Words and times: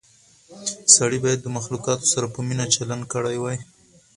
سړی 0.95 1.19
باید 1.23 1.39
د 1.43 1.47
مخلوقاتو 1.57 2.05
سره 2.13 2.25
په 2.33 2.39
مینه 2.47 2.65
چلند 2.75 3.03
کړی 3.13 3.37
وای. 3.39 3.57